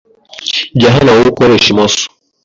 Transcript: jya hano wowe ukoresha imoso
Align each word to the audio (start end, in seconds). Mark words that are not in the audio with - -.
jya 0.77 0.89
hano 0.95 1.09
wowe 1.15 1.27
ukoresha 1.31 1.67
imoso 1.73 2.03